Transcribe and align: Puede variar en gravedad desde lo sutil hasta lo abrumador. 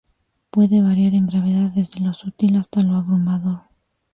Puede 0.49 0.81
variar 0.81 1.13
en 1.13 1.27
gravedad 1.27 1.69
desde 1.75 1.99
lo 1.99 2.15
sutil 2.15 2.55
hasta 2.57 2.81
lo 2.81 2.95
abrumador. 2.95 3.61